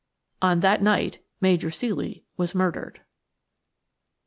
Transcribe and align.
On 0.41 0.61
that 0.61 0.81
night 0.81 1.19
Major 1.41 1.69
Ceely 1.69 2.23
was 2.35 2.55
murdered. 2.55 3.01